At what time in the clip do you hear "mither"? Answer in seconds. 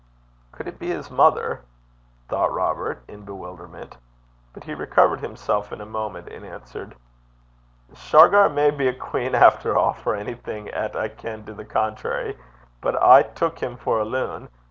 1.11-1.61